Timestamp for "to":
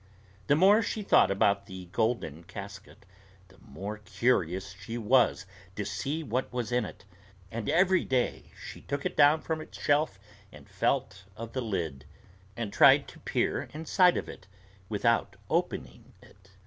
5.75-5.85, 13.09-13.19